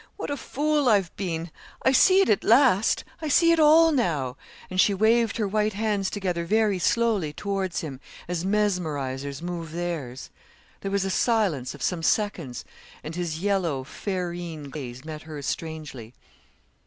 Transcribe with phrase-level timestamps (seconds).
[0.17, 1.51] 'What a fool I've been.
[1.83, 4.35] I see it at last; I see it all now,'
[4.67, 10.31] and she waved her white hands together very slowly towards him, as mesmerisers move theirs.
[10.79, 12.65] There was a silence of some seconds,
[13.03, 16.15] and his yellow ferine gaze met hers strangely.